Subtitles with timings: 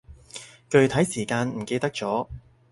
[0.67, 2.25] 具體時間唔記得咗